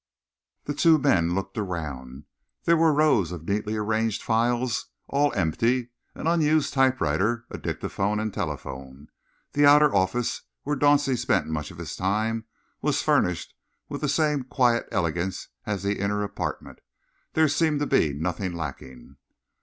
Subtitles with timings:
[0.63, 2.23] The two men looked around.
[2.63, 8.33] There were rows of neatly arranged files, all empty; an unused typewriter; a dictaphone and
[8.33, 9.09] telephone.
[9.53, 12.45] The outer office, where Dauncey spent much of his time,
[12.81, 13.53] was furnished
[13.89, 16.79] with the same quiet elegance as the inner apartment.
[17.33, 19.17] There seemed to be nothing lacking.